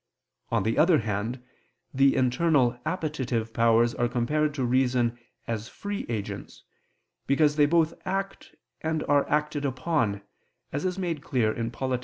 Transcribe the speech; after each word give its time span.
On 0.49 0.63
the 0.63 0.79
other 0.79 1.01
hand, 1.01 1.43
the 1.93 2.15
internal 2.15 2.75
appetitive 2.87 3.53
powers 3.53 3.93
are 3.93 4.07
compared 4.09 4.51
to 4.55 4.65
reason 4.65 5.19
as 5.45 5.69
free 5.69 6.07
agents, 6.09 6.63
because 7.27 7.55
they 7.55 7.67
both 7.67 7.93
act 8.03 8.55
and 8.81 9.03
are 9.03 9.29
acted 9.29 9.63
upon, 9.63 10.23
as 10.73 10.85
is 10.85 10.97
made 10.97 11.21
clear 11.21 11.51
in 11.53 11.69
_Polit. 11.69 11.99